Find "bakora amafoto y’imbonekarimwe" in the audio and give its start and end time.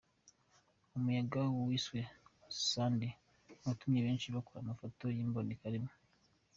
4.35-5.93